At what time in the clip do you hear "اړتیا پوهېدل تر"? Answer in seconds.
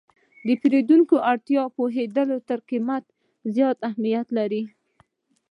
1.31-2.59